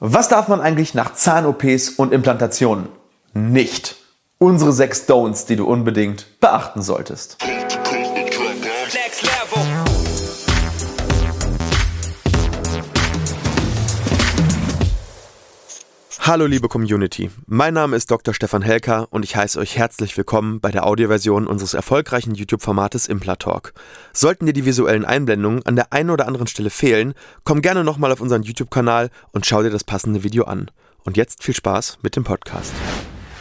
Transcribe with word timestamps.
Was 0.00 0.28
darf 0.28 0.46
man 0.46 0.60
eigentlich 0.60 0.94
nach 0.94 1.14
Zahn-OPs 1.14 1.90
und 1.90 2.12
Implantationen 2.12 2.88
nicht? 3.34 3.96
Unsere 4.38 4.72
sechs 4.72 5.08
Don'ts, 5.08 5.46
die 5.46 5.56
du 5.56 5.66
unbedingt 5.66 6.38
beachten 6.38 6.82
solltest. 6.82 7.36
Hallo 16.28 16.44
liebe 16.44 16.68
Community, 16.68 17.30
mein 17.46 17.72
Name 17.72 17.96
ist 17.96 18.10
Dr. 18.10 18.34
Stefan 18.34 18.60
Helker 18.60 19.06
und 19.08 19.24
ich 19.24 19.34
heiße 19.34 19.58
euch 19.58 19.78
herzlich 19.78 20.14
willkommen 20.14 20.60
bei 20.60 20.70
der 20.70 20.86
Audioversion 20.86 21.46
unseres 21.46 21.72
erfolgreichen 21.72 22.34
YouTube-Formates 22.34 23.06
Implatalk. 23.06 23.72
Sollten 24.12 24.44
dir 24.44 24.52
die 24.52 24.66
visuellen 24.66 25.06
Einblendungen 25.06 25.64
an 25.64 25.74
der 25.74 25.90
einen 25.94 26.10
oder 26.10 26.26
anderen 26.26 26.46
Stelle 26.46 26.68
fehlen, 26.68 27.14
komm 27.44 27.62
gerne 27.62 27.82
nochmal 27.82 28.12
auf 28.12 28.20
unseren 28.20 28.42
YouTube-Kanal 28.42 29.08
und 29.32 29.46
schau 29.46 29.62
dir 29.62 29.70
das 29.70 29.84
passende 29.84 30.22
Video 30.22 30.44
an. 30.44 30.70
Und 31.02 31.16
jetzt 31.16 31.42
viel 31.42 31.54
Spaß 31.54 32.00
mit 32.02 32.14
dem 32.14 32.24
Podcast. 32.24 32.74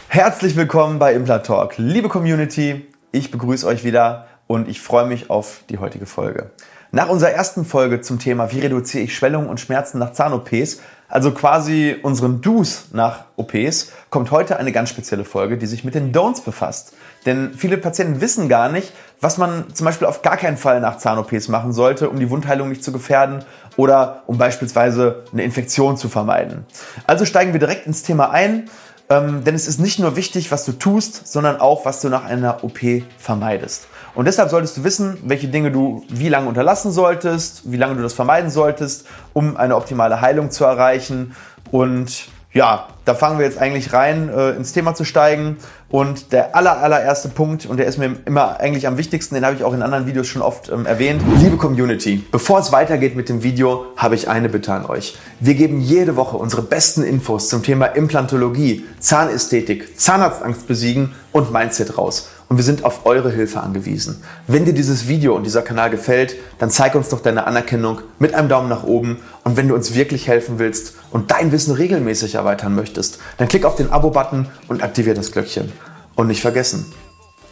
Herzlich 0.07 0.55
willkommen 0.55 0.97
bei 0.97 1.13
Implatalk. 1.13 1.73
Liebe 1.77 2.07
Community, 2.07 2.85
ich 3.11 3.31
begrüße 3.31 3.67
euch 3.67 3.83
wieder 3.83 4.27
und 4.47 4.69
ich 4.69 4.79
freue 4.79 5.07
mich 5.07 5.29
auf 5.29 5.65
die 5.69 5.79
heutige 5.79 6.05
Folge. 6.05 6.51
Nach 6.91 7.09
unserer 7.09 7.31
ersten 7.31 7.65
Folge 7.65 8.01
zum 8.01 8.19
Thema 8.19 8.51
Wie 8.51 8.59
reduziere 8.59 9.03
ich 9.03 9.15
Schwellungen 9.15 9.49
und 9.49 9.59
Schmerzen 9.59 9.99
nach 9.99 10.13
Zahn-OPs 10.13 10.79
also 11.09 11.31
quasi 11.31 11.95
unseren 12.01 12.41
Do's 12.41 12.87
nach 12.91 13.25
OPs, 13.37 13.91
kommt 14.09 14.31
heute 14.31 14.57
eine 14.57 14.71
ganz 14.73 14.89
spezielle 14.89 15.23
Folge, 15.23 15.57
die 15.57 15.65
sich 15.65 15.83
mit 15.85 15.95
den 15.95 16.11
Don'ts 16.11 16.43
befasst. 16.43 16.93
Denn 17.25 17.53
viele 17.53 17.77
Patienten 17.77 18.19
wissen 18.19 18.49
gar 18.49 18.69
nicht, 18.69 18.91
was 19.21 19.37
man 19.37 19.73
zum 19.73 19.85
Beispiel 19.85 20.07
auf 20.07 20.21
gar 20.21 20.37
keinen 20.37 20.57
Fall 20.57 20.81
nach 20.81 20.97
Zahn-OPs 20.97 21.47
machen 21.47 21.71
sollte, 21.71 22.09
um 22.09 22.19
die 22.19 22.29
Wundheilung 22.29 22.69
nicht 22.69 22.83
zu 22.83 22.91
gefährden 22.91 23.45
oder 23.77 24.23
um 24.27 24.37
beispielsweise 24.37 25.23
eine 25.31 25.43
Infektion 25.43 25.97
zu 25.97 26.09
vermeiden. 26.09 26.65
Also 27.05 27.25
steigen 27.25 27.53
wir 27.53 27.59
direkt 27.59 27.87
ins 27.87 28.03
Thema 28.03 28.31
ein, 28.31 28.69
ähm, 29.09 29.43
denn 29.43 29.55
es 29.55 29.67
ist 29.67 29.79
nicht 29.79 29.99
nur 29.99 30.15
wichtig, 30.15 30.51
was 30.51 30.65
du 30.65 30.73
tust, 30.73 31.27
sondern 31.27 31.59
auch, 31.59 31.85
was 31.85 32.01
du 32.01 32.09
nach 32.09 32.25
einer 32.25 32.63
OP 32.63 32.79
vermeidest. 33.17 33.87
Und 34.15 34.25
deshalb 34.25 34.49
solltest 34.49 34.77
du 34.77 34.83
wissen, 34.83 35.17
welche 35.23 35.47
Dinge 35.47 35.71
du 35.71 36.03
wie 36.09 36.27
lange 36.27 36.47
unterlassen 36.49 36.91
solltest, 36.91 37.71
wie 37.71 37.77
lange 37.77 37.95
du 37.95 38.01
das 38.01 38.13
vermeiden 38.13 38.49
solltest, 38.49 39.05
um 39.33 39.55
eine 39.55 39.75
optimale 39.75 40.21
Heilung 40.21 40.51
zu 40.51 40.65
erreichen. 40.65 41.35
Und 41.71 42.27
ja, 42.57 42.87
da 43.05 43.13
fangen 43.13 43.37
wir 43.37 43.45
jetzt 43.45 43.59
eigentlich 43.59 43.93
rein, 43.93 44.29
äh, 44.29 44.49
ins 44.49 44.73
Thema 44.73 44.95
zu 44.95 45.05
steigen. 45.05 45.57
Und 45.89 46.33
der 46.33 46.55
aller, 46.55 46.81
allererste 46.81 47.29
Punkt, 47.29 47.67
und 47.67 47.77
der 47.77 47.85
ist 47.85 47.97
mir 47.97 48.17
immer 48.25 48.59
eigentlich 48.59 48.87
am 48.87 48.97
wichtigsten, 48.97 49.35
den 49.35 49.45
habe 49.45 49.55
ich 49.55 49.63
auch 49.63 49.73
in 49.73 49.83
anderen 49.83 50.07
Videos 50.07 50.27
schon 50.27 50.41
oft 50.41 50.69
ähm, 50.69 50.85
erwähnt. 50.87 51.21
Liebe 51.39 51.55
Community, 51.55 52.25
bevor 52.31 52.59
es 52.59 52.71
weitergeht 52.71 53.15
mit 53.15 53.29
dem 53.29 53.43
Video, 53.43 53.85
habe 53.95 54.15
ich 54.15 54.27
eine 54.27 54.49
Bitte 54.49 54.73
an 54.73 54.85
euch. 54.87 55.17
Wir 55.39 55.53
geben 55.53 55.79
jede 55.79 56.15
Woche 56.15 56.35
unsere 56.35 56.63
besten 56.63 57.03
Infos 57.03 57.47
zum 57.47 57.61
Thema 57.61 57.85
Implantologie, 57.85 58.85
Zahnästhetik, 58.99 59.97
Zahnarztangst 59.97 60.67
besiegen 60.67 61.13
und 61.37 61.51
Mindset 61.51 61.97
raus 61.97 62.29
und 62.49 62.57
wir 62.57 62.63
sind 62.63 62.83
auf 62.83 63.05
eure 63.05 63.31
Hilfe 63.31 63.61
angewiesen. 63.61 64.23
Wenn 64.47 64.65
dir 64.65 64.73
dieses 64.73 65.07
Video 65.07 65.35
und 65.35 65.43
dieser 65.43 65.61
Kanal 65.61 65.89
gefällt, 65.89 66.35
dann 66.59 66.69
zeig 66.69 66.95
uns 66.95 67.09
doch 67.09 67.21
deine 67.21 67.47
Anerkennung 67.47 68.01
mit 68.19 68.33
einem 68.33 68.49
Daumen 68.49 68.69
nach 68.69 68.83
oben 68.83 69.19
und 69.43 69.57
wenn 69.57 69.67
du 69.67 69.75
uns 69.75 69.93
wirklich 69.93 70.27
helfen 70.27 70.59
willst 70.59 70.95
und 71.11 71.31
dein 71.31 71.51
Wissen 71.51 71.73
regelmäßig 71.73 72.35
erweitern 72.35 72.75
möchtest, 72.75 73.19
dann 73.37 73.47
klick 73.47 73.65
auf 73.65 73.75
den 73.75 73.91
Abo-Button 73.91 74.47
und 74.67 74.83
aktiviere 74.83 75.15
das 75.15 75.31
Glöckchen. 75.31 75.71
Und 76.15 76.27
nicht 76.27 76.41
vergessen, 76.41 76.91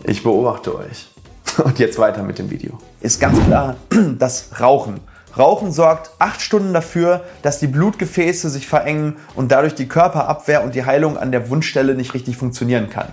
ich 0.03 0.23
beobachte 0.23 0.75
euch. 0.75 1.07
Und 1.63 1.79
jetzt 1.79 1.99
weiter 1.99 2.23
mit 2.23 2.39
dem 2.39 2.49
Video. 2.49 2.77
Ist 2.99 3.19
ganz 3.21 3.39
klar, 3.45 3.75
das 4.19 4.49
Rauchen. 4.59 4.99
Rauchen 5.37 5.71
sorgt 5.71 6.11
acht 6.19 6.41
Stunden 6.41 6.73
dafür, 6.73 7.23
dass 7.41 7.59
die 7.59 7.67
Blutgefäße 7.67 8.49
sich 8.49 8.67
verengen 8.67 9.17
und 9.35 9.51
dadurch 9.51 9.75
die 9.75 9.87
Körperabwehr 9.87 10.63
und 10.63 10.75
die 10.75 10.85
Heilung 10.85 11.17
an 11.17 11.31
der 11.31 11.49
Wundstelle 11.49 11.95
nicht 11.95 12.13
richtig 12.13 12.37
funktionieren 12.37 12.89
kann. 12.89 13.07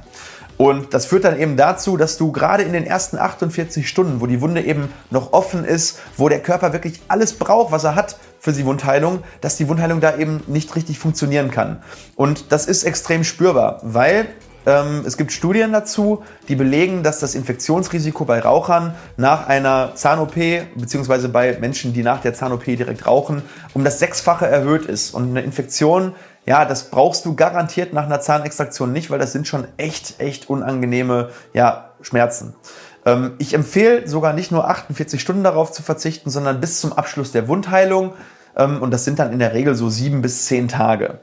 Und 0.56 0.94
das 0.94 1.06
führt 1.06 1.24
dann 1.24 1.40
eben 1.40 1.56
dazu, 1.56 1.96
dass 1.96 2.18
du 2.18 2.30
gerade 2.30 2.62
in 2.62 2.72
den 2.72 2.86
ersten 2.86 3.18
48 3.18 3.88
Stunden, 3.88 4.20
wo 4.20 4.27
die 4.27 4.40
Wunde 4.40 4.61
eben 4.61 4.92
noch 5.11 5.32
offen 5.32 5.64
ist, 5.64 5.98
wo 6.16 6.28
der 6.28 6.40
Körper 6.40 6.72
wirklich 6.72 7.00
alles 7.08 7.32
braucht, 7.32 7.72
was 7.72 7.82
er 7.84 7.96
hat 7.96 8.16
für 8.38 8.52
die 8.52 8.64
Wundheilung, 8.64 9.24
dass 9.40 9.56
die 9.56 9.68
Wundheilung 9.68 10.00
da 10.00 10.16
eben 10.16 10.42
nicht 10.46 10.77
richtig 10.77 10.98
funktionieren 10.98 11.50
kann. 11.50 11.82
Und 12.14 12.52
das 12.52 12.66
ist 12.66 12.84
extrem 12.84 13.24
spürbar, 13.24 13.80
weil 13.82 14.28
es 14.64 15.17
gibt 15.17 15.33
Studien 15.33 15.73
dazu, 15.73 16.23
die 16.46 16.55
belegen, 16.55 17.02
dass 17.02 17.18
das 17.18 17.34
Infektionsrisiko 17.34 18.24
bei 18.24 18.39
Rauchern 18.39 18.95
nach 19.17 19.48
einer 19.48 19.96
Zahn-OP 19.96 20.34
beziehungsweise 20.77 21.28
bei 21.28 21.58
Menschen, 21.58 21.92
die 21.92 22.05
nach 22.05 22.20
der 22.20 22.33
Zahn-OP 22.33 22.64
direkt 22.64 23.06
rauchen, 23.06 23.42
um 23.74 23.83
das 23.83 23.98
Sechsfache 23.98 24.46
erhöht 24.46 24.86
ist. 24.86 25.14
Und 25.14 25.30
eine 25.30 25.42
Infektion 25.42 26.14
ja, 26.45 26.64
das 26.64 26.90
brauchst 26.90 27.24
du 27.24 27.36
garantiert 27.36 27.92
nach 27.92 28.05
einer 28.05 28.20
Zahnextraktion 28.20 28.92
nicht, 28.92 29.11
weil 29.11 29.18
das 29.18 29.33
sind 29.33 29.46
schon 29.46 29.67
echt, 29.77 30.20
echt 30.20 30.50
unangenehme 30.50 31.30
ja, 31.55 31.90
Schmerzen. 32.00 32.55
Ähm, 33.06 33.34
ich 33.39 33.55
empfehle 33.55 34.08
sogar 34.08 34.33
nicht 34.33 34.50
nur 34.50 34.68
48 34.68 35.20
Stunden 35.20 35.44
darauf 35.44 35.70
zu 35.70 35.83
verzichten, 35.83 36.30
sondern 36.30 36.61
bis 36.61 36.80
zum 36.80 36.92
Abschluss 36.92 37.30
der 37.30 37.46
Wundheilung. 37.46 38.12
Ähm, 38.56 38.83
und 38.83 38.90
das 38.90 39.05
sind 39.05 39.20
dann 39.20 39.33
in 39.33 39.39
der 39.39 39.55
Regel 39.55 39.74
so 39.77 39.89
sieben 39.89 40.20
bis 40.20 40.46
zehn 40.46 40.67
Tage. 40.67 41.18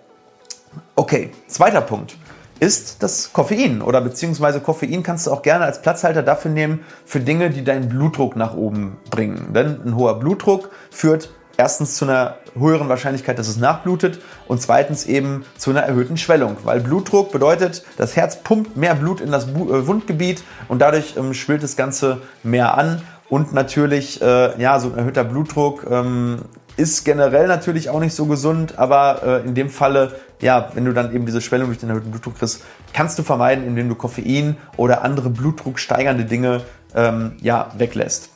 Okay, 0.96 1.32
zweiter 1.48 1.82
Punkt 1.82 2.16
ist 2.60 3.02
das 3.04 3.34
Koffein. 3.34 3.82
Oder 3.82 4.02
beziehungsweise 4.02 4.60
Koffein 4.60 5.04
kannst 5.04 5.28
du 5.28 5.32
auch 5.32 5.42
gerne 5.42 5.66
als 5.66 5.82
Platzhalter 5.82 6.24
dafür 6.24 6.52
nehmen 6.52 6.82
für 7.06 7.20
Dinge, 7.20 7.50
die 7.50 7.64
deinen 7.64 7.90
Blutdruck 7.90 8.36
nach 8.36 8.56
oben 8.56 8.98
bringen. 9.10 9.54
Denn 9.54 9.82
ein 9.86 9.96
hoher 9.96 10.20
Blutdruck 10.20 10.70
führt 10.92 11.30
erstens 11.60 11.96
zu 11.96 12.06
einer 12.06 12.38
höheren 12.58 12.88
Wahrscheinlichkeit, 12.88 13.38
dass 13.38 13.50
es 13.50 13.58
nachblutet 13.58 14.22
und 14.48 14.62
zweitens 14.62 15.06
eben 15.06 15.44
zu 15.58 15.72
einer 15.72 15.82
erhöhten 15.82 16.16
Schwellung, 16.16 16.56
weil 16.64 16.80
Blutdruck 16.80 17.34
bedeutet, 17.34 17.84
das 17.98 18.16
Herz 18.16 18.42
pumpt 18.42 18.78
mehr 18.78 18.96
Blut 18.96 19.20
in 19.20 19.32
das 19.32 19.50
äh, 19.50 19.88
Wundgebiet 19.88 20.44
und 20.70 20.80
dadurch 20.80 21.18
ähm, 21.18 21.34
schwillt 21.34 21.62
das 21.62 21.76
Ganze 21.76 22.22
mehr 22.44 22.78
an. 22.78 23.02
Und 23.30 23.54
natürlich, 23.54 24.22
äh, 24.24 24.60
ja, 24.60 24.80
so 24.80 24.88
ein 24.90 24.98
erhöhter 24.98 25.24
Blutdruck 25.24 25.86
ähm, 25.88 26.40
ist 26.80 27.04
generell 27.04 27.48
natürlich 27.48 27.90
auch 27.90 28.00
nicht 28.00 28.16
so 28.16 28.26
gesund, 28.26 28.80
aber 28.80 29.22
äh, 29.24 29.48
in 29.48 29.54
dem 29.54 29.70
Falle, 29.70 30.16
ja, 30.42 30.70
wenn 30.74 30.86
du 30.86 30.94
dann 30.94 31.14
eben 31.14 31.26
diese 31.26 31.42
Schwellung 31.42 31.68
durch 31.68 31.80
den 31.80 31.90
erhöhten 31.90 32.12
Blutdruck 32.12 32.40
kriegst, 32.40 32.64
kannst 32.94 33.20
du 33.20 33.24
vermeiden, 33.24 33.68
indem 33.68 33.90
du 33.90 33.96
Koffein 33.96 34.58
oder 34.78 35.04
andere 35.04 35.30
blutdrucksteigernde 35.30 36.26
Dinge 36.26 36.62
ähm, 36.96 37.34
ja, 37.42 37.72
weglässt. 37.78 38.30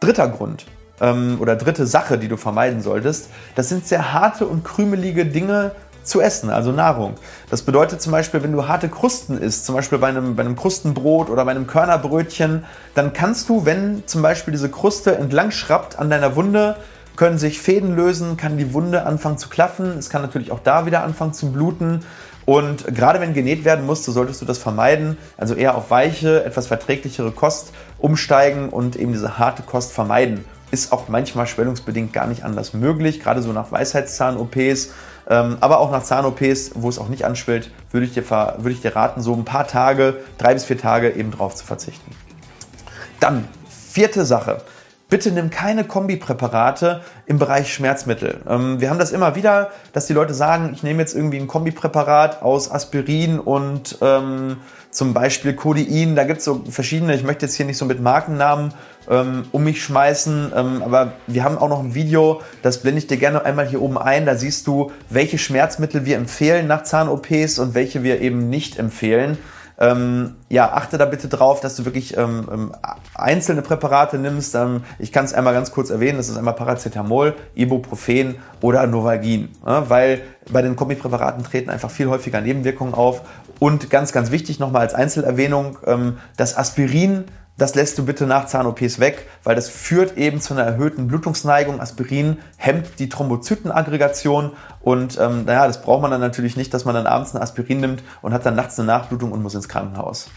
Dritter 0.00 0.28
Grund, 0.28 0.66
ähm, 1.00 1.38
oder 1.40 1.56
dritte 1.56 1.86
Sache, 1.86 2.18
die 2.18 2.28
du 2.28 2.36
vermeiden 2.36 2.82
solltest, 2.82 3.30
das 3.54 3.68
sind 3.68 3.86
sehr 3.86 4.12
harte 4.12 4.46
und 4.46 4.64
krümelige 4.64 5.24
Dinge 5.24 5.72
zu 6.02 6.20
essen, 6.20 6.50
also 6.50 6.72
Nahrung. 6.72 7.14
Das 7.50 7.62
bedeutet 7.62 8.00
zum 8.00 8.12
Beispiel, 8.12 8.42
wenn 8.42 8.52
du 8.52 8.66
harte 8.66 8.88
Krusten 8.88 9.38
isst, 9.38 9.66
zum 9.66 9.74
Beispiel 9.74 9.98
bei 9.98 10.08
einem, 10.08 10.36
bei 10.36 10.42
einem 10.42 10.56
Krustenbrot 10.56 11.30
oder 11.30 11.44
bei 11.44 11.50
einem 11.50 11.66
Körnerbrötchen, 11.66 12.64
dann 12.94 13.12
kannst 13.12 13.48
du, 13.48 13.66
wenn 13.66 14.02
zum 14.06 14.22
Beispiel 14.22 14.52
diese 14.52 14.70
Kruste 14.70 15.16
entlang 15.16 15.50
schrappt 15.50 15.98
an 15.98 16.10
deiner 16.10 16.34
Wunde, 16.34 16.76
können 17.18 17.36
sich 17.36 17.60
Fäden 17.60 17.96
lösen, 17.96 18.36
kann 18.36 18.58
die 18.58 18.72
Wunde 18.72 19.04
anfangen 19.04 19.38
zu 19.38 19.48
klaffen. 19.48 19.98
Es 19.98 20.08
kann 20.08 20.22
natürlich 20.22 20.52
auch 20.52 20.60
da 20.60 20.86
wieder 20.86 21.02
anfangen 21.02 21.32
zu 21.32 21.50
bluten. 21.50 22.04
Und 22.44 22.86
gerade 22.94 23.20
wenn 23.20 23.34
genäht 23.34 23.64
werden 23.64 23.84
muss, 23.86 24.04
so 24.04 24.12
solltest 24.12 24.40
du 24.40 24.46
das 24.46 24.58
vermeiden. 24.58 25.18
Also 25.36 25.54
eher 25.54 25.74
auf 25.74 25.90
weiche, 25.90 26.44
etwas 26.44 26.68
verträglichere 26.68 27.32
Kost 27.32 27.72
umsteigen 27.98 28.68
und 28.68 28.94
eben 28.94 29.12
diese 29.12 29.36
harte 29.36 29.64
Kost 29.64 29.92
vermeiden 29.92 30.44
ist 30.70 30.92
auch 30.92 31.08
manchmal 31.08 31.46
schwellungsbedingt 31.46 32.12
gar 32.12 32.26
nicht 32.26 32.44
anders 32.44 32.72
möglich, 32.72 33.20
gerade 33.20 33.42
so 33.42 33.52
nach 33.52 33.72
Weisheitszahn-OPs. 33.72 34.90
Ähm, 35.28 35.56
aber 35.60 35.80
auch 35.80 35.90
nach 35.90 36.04
Zahn-OPs, 36.04 36.72
wo 36.74 36.88
es 36.88 36.98
auch 36.98 37.08
nicht 37.08 37.24
anschwillt, 37.24 37.70
würde 37.90 38.06
ich, 38.06 38.14
dir, 38.14 38.22
würde 38.30 38.70
ich 38.70 38.80
dir 38.80 38.94
raten, 38.94 39.22
so 39.22 39.34
ein 39.34 39.44
paar 39.44 39.66
Tage, 39.66 40.18
drei 40.38 40.54
bis 40.54 40.66
vier 40.66 40.78
Tage 40.78 41.10
eben 41.10 41.32
drauf 41.32 41.54
zu 41.56 41.66
verzichten. 41.66 42.12
Dann, 43.18 43.48
vierte 43.68 44.24
Sache. 44.24 44.62
Bitte 45.10 45.32
nimm 45.32 45.48
keine 45.48 45.84
Kombipräparate 45.84 47.00
im 47.24 47.38
Bereich 47.38 47.72
Schmerzmittel. 47.72 48.42
Ähm, 48.46 48.78
wir 48.78 48.90
haben 48.90 48.98
das 48.98 49.10
immer 49.10 49.34
wieder, 49.36 49.70
dass 49.94 50.06
die 50.06 50.12
Leute 50.12 50.34
sagen, 50.34 50.72
ich 50.74 50.82
nehme 50.82 51.00
jetzt 51.00 51.14
irgendwie 51.14 51.38
ein 51.38 51.46
Kombipräparat 51.46 52.42
aus 52.42 52.70
Aspirin 52.70 53.40
und 53.40 53.96
ähm, 54.02 54.58
zum 54.90 55.14
Beispiel 55.14 55.54
Codein. 55.54 56.14
Da 56.14 56.24
gibt 56.24 56.40
es 56.40 56.44
so 56.44 56.62
verschiedene, 56.68 57.14
ich 57.14 57.22
möchte 57.22 57.46
jetzt 57.46 57.54
hier 57.54 57.64
nicht 57.64 57.78
so 57.78 57.86
mit 57.86 58.02
Markennamen 58.02 58.74
ähm, 59.08 59.46
um 59.50 59.64
mich 59.64 59.82
schmeißen, 59.82 60.52
ähm, 60.54 60.82
aber 60.82 61.12
wir 61.26 61.42
haben 61.42 61.56
auch 61.56 61.70
noch 61.70 61.80
ein 61.82 61.94
Video, 61.94 62.42
das 62.60 62.82
blende 62.82 62.98
ich 62.98 63.06
dir 63.06 63.16
gerne 63.16 63.46
einmal 63.46 63.66
hier 63.66 63.80
oben 63.80 63.96
ein. 63.96 64.26
Da 64.26 64.34
siehst 64.34 64.66
du, 64.66 64.92
welche 65.08 65.38
Schmerzmittel 65.38 66.04
wir 66.04 66.18
empfehlen 66.18 66.66
nach 66.66 66.82
Zahn-OPs 66.82 67.58
und 67.58 67.72
welche 67.72 68.02
wir 68.02 68.20
eben 68.20 68.50
nicht 68.50 68.78
empfehlen. 68.78 69.38
Ähm, 69.80 70.34
ja, 70.48 70.72
achte 70.72 70.98
da 70.98 71.04
bitte 71.04 71.28
drauf, 71.28 71.60
dass 71.60 71.76
du 71.76 71.84
wirklich 71.84 72.16
ähm, 72.16 72.48
ähm 72.50 72.72
einzelne 73.14 73.62
Präparate 73.62 74.18
nimmst. 74.18 74.54
Ähm, 74.54 74.82
ich 74.98 75.12
kann 75.12 75.24
es 75.24 75.34
einmal 75.34 75.54
ganz 75.54 75.70
kurz 75.70 75.90
erwähnen, 75.90 76.18
das 76.18 76.28
ist 76.28 76.36
einmal 76.36 76.54
Paracetamol, 76.54 77.34
Ibuprofen 77.54 78.36
oder 78.60 78.86
Novagin, 78.86 79.50
ja, 79.64 79.88
weil 79.88 80.22
bei 80.50 80.62
den 80.62 80.76
Kombipräparaten 80.76 81.44
treten 81.44 81.70
einfach 81.70 81.90
viel 81.90 82.08
häufiger 82.08 82.40
Nebenwirkungen 82.40 82.94
auf. 82.94 83.22
Und 83.60 83.90
ganz, 83.90 84.12
ganz 84.12 84.30
wichtig 84.30 84.58
nochmal 84.58 84.82
als 84.82 84.94
Einzelerwähnung, 84.94 85.78
ähm, 85.86 86.18
das 86.36 86.56
Aspirin 86.56 87.24
das 87.58 87.74
lässt 87.74 87.98
du 87.98 88.06
bitte 88.06 88.26
nach 88.26 88.46
Zahn-OPs 88.46 89.00
weg, 89.00 89.26
weil 89.42 89.56
das 89.56 89.68
führt 89.68 90.16
eben 90.16 90.40
zu 90.40 90.54
einer 90.54 90.62
erhöhten 90.62 91.08
Blutungsneigung. 91.08 91.80
Aspirin 91.80 92.38
hemmt 92.56 92.98
die 92.98 93.08
Thrombozytenaggregation 93.08 94.52
und 94.80 95.18
ähm, 95.20 95.44
naja, 95.44 95.66
das 95.66 95.82
braucht 95.82 96.00
man 96.02 96.10
dann 96.10 96.20
natürlich 96.20 96.56
nicht, 96.56 96.72
dass 96.72 96.84
man 96.84 96.94
dann 96.94 97.06
abends 97.06 97.34
ein 97.34 97.42
Aspirin 97.42 97.80
nimmt 97.80 98.02
und 98.22 98.32
hat 98.32 98.46
dann 98.46 98.54
nachts 98.54 98.78
eine 98.78 98.86
Nachblutung 98.86 99.32
und 99.32 99.42
muss 99.42 99.54
ins 99.54 99.68
Krankenhaus. 99.68 100.30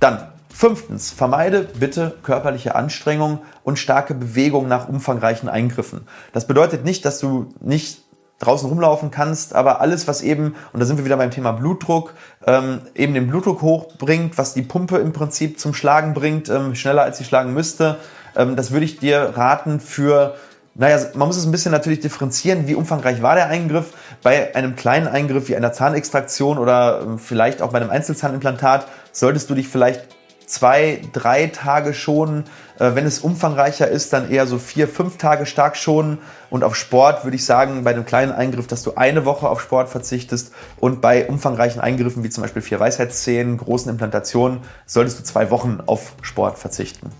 Dann 0.00 0.28
Fünftens, 0.58 1.12
vermeide 1.12 1.68
bitte 1.78 2.16
körperliche 2.24 2.74
Anstrengung 2.74 3.38
und 3.62 3.78
starke 3.78 4.12
Bewegung 4.12 4.66
nach 4.66 4.88
umfangreichen 4.88 5.48
Eingriffen. 5.48 6.08
Das 6.32 6.48
bedeutet 6.48 6.84
nicht, 6.84 7.04
dass 7.04 7.20
du 7.20 7.54
nicht 7.60 8.02
draußen 8.38 8.68
rumlaufen 8.68 9.10
kannst, 9.10 9.54
aber 9.54 9.80
alles, 9.80 10.06
was 10.06 10.22
eben, 10.22 10.54
und 10.72 10.80
da 10.80 10.86
sind 10.86 10.98
wir 10.98 11.04
wieder 11.04 11.16
beim 11.16 11.30
Thema 11.30 11.52
Blutdruck, 11.52 12.14
ähm, 12.46 12.82
eben 12.94 13.14
den 13.14 13.26
Blutdruck 13.26 13.62
hochbringt, 13.62 14.38
was 14.38 14.54
die 14.54 14.62
Pumpe 14.62 14.98
im 14.98 15.12
Prinzip 15.12 15.58
zum 15.58 15.74
Schlagen 15.74 16.14
bringt, 16.14 16.48
ähm, 16.48 16.74
schneller 16.74 17.02
als 17.02 17.18
sie 17.18 17.24
schlagen 17.24 17.52
müsste, 17.52 17.96
ähm, 18.36 18.54
das 18.54 18.70
würde 18.70 18.84
ich 18.84 18.98
dir 18.98 19.32
raten 19.36 19.80
für 19.80 20.34
naja, 20.80 20.96
man 21.14 21.26
muss 21.26 21.36
es 21.36 21.44
ein 21.44 21.50
bisschen 21.50 21.72
natürlich 21.72 21.98
differenzieren, 21.98 22.68
wie 22.68 22.76
umfangreich 22.76 23.20
war 23.20 23.34
der 23.34 23.48
Eingriff. 23.48 23.94
Bei 24.22 24.54
einem 24.54 24.76
kleinen 24.76 25.08
Eingriff 25.08 25.48
wie 25.48 25.56
einer 25.56 25.72
Zahnextraktion 25.72 26.56
oder 26.56 27.00
ähm, 27.02 27.18
vielleicht 27.18 27.62
auch 27.62 27.72
bei 27.72 27.80
einem 27.80 27.90
Einzelzahnimplantat 27.90 28.86
solltest 29.10 29.50
du 29.50 29.56
dich 29.56 29.66
vielleicht 29.66 30.04
zwei, 30.46 31.02
drei 31.12 31.48
Tage 31.48 31.94
schonen. 31.94 32.44
Äh, 32.78 32.94
wenn 32.94 33.06
es 33.06 33.20
umfangreicher 33.20 33.88
ist, 33.88 34.12
dann 34.12 34.30
eher 34.30 34.46
so 34.46 34.58
vier, 34.58 34.88
fünf 34.88 35.18
Tage 35.18 35.46
stark 35.46 35.76
schonen. 35.76 36.18
Und 36.50 36.64
auf 36.64 36.76
Sport 36.76 37.24
würde 37.24 37.36
ich 37.36 37.44
sagen, 37.44 37.84
bei 37.84 37.90
einem 37.90 38.04
kleinen 38.04 38.32
Eingriff, 38.32 38.66
dass 38.66 38.82
du 38.82 38.94
eine 38.94 39.24
Woche 39.24 39.48
auf 39.48 39.60
Sport 39.60 39.88
verzichtest. 39.88 40.52
Und 40.78 41.00
bei 41.00 41.28
umfangreichen 41.28 41.80
Eingriffen, 41.80 42.22
wie 42.24 42.30
zum 42.30 42.42
Beispiel 42.42 42.62
vier 42.62 42.80
Weisheitszähnen, 42.80 43.58
großen 43.58 43.90
Implantationen, 43.90 44.60
solltest 44.86 45.18
du 45.18 45.24
zwei 45.24 45.50
Wochen 45.50 45.80
auf 45.86 46.14
Sport 46.22 46.58
verzichten. 46.58 47.10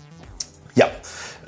Ja. 0.75 0.87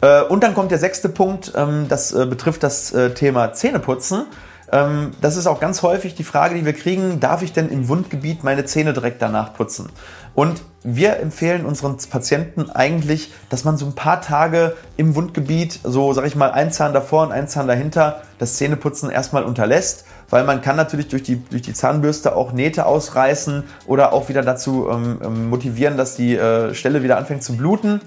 Äh, 0.02 0.24
und 0.24 0.44
dann 0.44 0.54
kommt 0.54 0.72
der 0.72 0.80
sechste 0.80 1.10
Punkt, 1.10 1.54
ähm, 1.56 1.86
das 1.88 2.12
äh, 2.12 2.26
betrifft 2.26 2.64
das 2.64 2.94
Thema 3.16 3.54
Zähneputzen. 3.54 4.26
Ähm, 4.72 5.12
das 5.22 5.36
ist 5.36 5.48
auch 5.48 5.60
ganz 5.60 5.82
häufig 5.82 6.16
die 6.16 6.24
Frage, 6.24 6.56
die 6.56 6.66
wir 6.66 6.74
kriegen, 6.74 7.20
darf 7.20 7.42
ich 7.42 7.52
denn 7.54 7.70
im 7.70 7.90
Wundgebiet 7.90 8.44
meine 8.44 8.66
Zähne 8.66 8.94
direkt 8.94 9.22
danach 9.22 9.54
putzen? 9.54 9.90
Und 10.34 10.64
wir 10.84 11.18
empfehlen 11.20 11.66
unseren 11.66 11.98
Patienten 12.10 12.70
eigentlich, 12.72 13.32
dass 13.50 13.66
man 13.66 13.78
so 13.78 13.86
ein 13.86 13.94
paar 13.94 14.22
Tage 14.22 14.76
im 14.98 15.16
Wundgebiet, 15.16 15.80
so 15.84 16.14
sag 16.14 16.26
ich 16.26 16.36
mal, 16.36 16.52
ein 16.52 16.72
Zahn 16.72 16.94
davor 16.94 17.24
und 17.24 17.32
ein 17.32 17.48
Zahn 17.48 17.68
dahinter, 17.68 18.22
das 18.40 18.56
Zähneputzen 18.56 19.10
erstmal 19.10 19.44
unterlässt, 19.44 20.06
weil 20.30 20.44
man 20.44 20.62
kann 20.62 20.78
natürlich 20.78 21.10
durch 21.10 21.24
die, 21.24 21.36
durch 21.36 21.62
die 21.62 21.74
Zahnbürste 21.74 22.36
auch 22.36 22.52
Nähte 22.54 22.86
ausreißen 22.86 23.64
oder 23.86 24.14
auch 24.14 24.30
wieder 24.30 24.42
dazu 24.42 24.90
ähm, 24.90 25.20
ähm 25.24 25.50
motivieren, 25.50 25.98
dass 25.98 26.16
die 26.16 26.36
äh, 26.36 26.74
Stelle 26.74 27.04
wieder 27.04 27.18
anfängt 27.18 27.44
zu 27.44 27.58
bluten. 27.58 28.02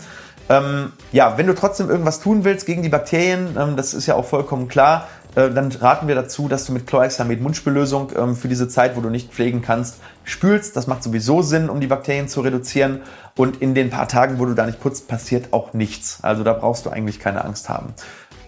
Ähm, 0.48 0.92
ja, 1.12 1.38
wenn 1.38 1.46
du 1.46 1.54
trotzdem 1.54 1.88
irgendwas 1.88 2.20
tun 2.20 2.44
willst 2.44 2.66
gegen 2.66 2.82
die 2.82 2.88
Bakterien, 2.88 3.56
ähm, 3.58 3.76
das 3.76 3.94
ist 3.94 4.06
ja 4.06 4.14
auch 4.14 4.26
vollkommen 4.26 4.68
klar, 4.68 5.08
äh, 5.34 5.50
dann 5.50 5.70
raten 5.72 6.08
wir 6.08 6.14
dazu, 6.14 6.48
dass 6.48 6.66
du 6.66 6.72
mit 6.72 6.86
Chlorhexamid 6.86 7.40
Mundspüllösung 7.40 8.12
ähm, 8.16 8.36
für 8.36 8.48
diese 8.48 8.68
Zeit, 8.68 8.96
wo 8.96 9.00
du 9.00 9.10
nicht 9.10 9.32
pflegen 9.32 9.62
kannst, 9.62 9.96
spülst. 10.24 10.76
Das 10.76 10.86
macht 10.86 11.02
sowieso 11.02 11.42
Sinn, 11.42 11.68
um 11.68 11.80
die 11.80 11.86
Bakterien 11.86 12.28
zu 12.28 12.40
reduzieren. 12.40 13.02
Und 13.36 13.60
in 13.60 13.74
den 13.74 13.90
paar 13.90 14.08
Tagen, 14.08 14.38
wo 14.38 14.46
du 14.46 14.54
da 14.54 14.66
nicht 14.66 14.80
putzt, 14.80 15.08
passiert 15.08 15.52
auch 15.52 15.72
nichts. 15.72 16.18
Also 16.22 16.44
da 16.44 16.52
brauchst 16.52 16.86
du 16.86 16.90
eigentlich 16.90 17.18
keine 17.18 17.44
Angst 17.44 17.68
haben. 17.68 17.94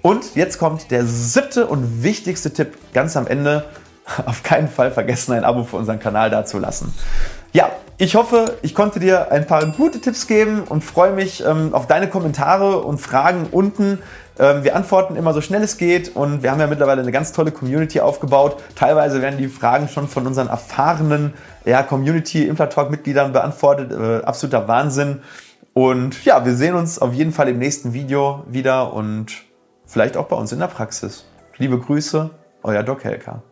Und 0.02 0.36
jetzt 0.36 0.58
kommt 0.58 0.90
der 0.92 1.04
siebte 1.04 1.66
und 1.66 2.04
wichtigste 2.04 2.52
Tipp 2.52 2.78
ganz 2.92 3.16
am 3.16 3.26
Ende. 3.26 3.64
Auf 4.26 4.44
keinen 4.44 4.68
Fall 4.68 4.92
vergessen, 4.92 5.32
ein 5.32 5.44
Abo 5.44 5.64
für 5.64 5.76
unseren 5.76 5.98
Kanal 5.98 6.30
dazulassen. 6.30 6.94
Ja, 7.52 7.70
ich 7.98 8.14
hoffe, 8.14 8.56
ich 8.62 8.74
konnte 8.74 9.00
dir 9.00 9.32
ein 9.32 9.46
paar 9.46 9.64
gute 9.72 10.00
Tipps 10.00 10.26
geben 10.26 10.62
und 10.68 10.84
freue 10.84 11.12
mich 11.12 11.42
ähm, 11.44 11.72
auf 11.72 11.86
deine 11.86 12.08
Kommentare 12.08 12.82
und 12.82 12.98
Fragen 12.98 13.46
unten. 13.50 14.00
Ähm, 14.38 14.64
wir 14.64 14.76
antworten 14.76 15.16
immer 15.16 15.32
so 15.32 15.40
schnell 15.40 15.62
es 15.62 15.78
geht 15.78 16.14
und 16.14 16.42
wir 16.42 16.50
haben 16.50 16.60
ja 16.60 16.66
mittlerweile 16.66 17.00
eine 17.00 17.12
ganz 17.12 17.32
tolle 17.32 17.52
Community 17.52 18.00
aufgebaut. 18.00 18.62
Teilweise 18.74 19.22
werden 19.22 19.38
die 19.38 19.48
Fragen 19.48 19.88
schon 19.88 20.08
von 20.08 20.26
unseren 20.26 20.48
erfahrenen 20.48 21.32
ja, 21.64 21.82
Community-Implatalk-Mitgliedern 21.82 23.32
beantwortet. 23.32 23.92
Äh, 23.92 24.24
absoluter 24.24 24.68
Wahnsinn. 24.68 25.22
Und 25.72 26.22
ja, 26.24 26.44
wir 26.44 26.54
sehen 26.54 26.74
uns 26.74 26.98
auf 26.98 27.14
jeden 27.14 27.32
Fall 27.32 27.48
im 27.48 27.58
nächsten 27.58 27.94
Video 27.94 28.44
wieder 28.46 28.92
und 28.92 29.32
vielleicht 29.86 30.18
auch 30.18 30.26
bei 30.26 30.36
uns 30.36 30.52
in 30.52 30.58
der 30.58 30.66
Praxis. 30.66 31.24
Liebe 31.56 31.78
Grüße, 31.78 32.28
euer 32.62 32.82
Doc 32.82 33.04
Helker. 33.04 33.42